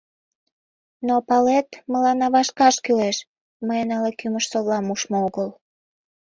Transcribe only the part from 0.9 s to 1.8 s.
—Но палет,